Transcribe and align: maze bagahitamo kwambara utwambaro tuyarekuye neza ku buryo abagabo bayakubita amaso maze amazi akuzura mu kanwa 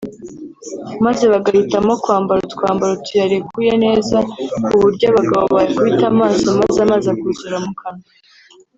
maze 1.05 1.23
bagahitamo 1.31 1.91
kwambara 2.03 2.39
utwambaro 2.47 2.93
tuyarekuye 3.05 3.73
neza 3.85 4.17
ku 4.63 4.73
buryo 4.81 5.05
abagabo 5.11 5.43
bayakubita 5.55 6.05
amaso 6.13 6.47
maze 6.61 6.77
amazi 6.85 7.07
akuzura 7.13 7.57
mu 7.65 7.73
kanwa 7.79 8.05